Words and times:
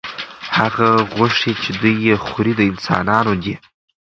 هغه 0.57 0.89
غوښې 1.13 1.51
چې 1.61 1.69
دوی 1.79 1.95
یې 2.07 2.15
خوري، 2.25 2.53
د 2.57 2.61
انسانانو 2.71 3.33
دي. 3.43 3.55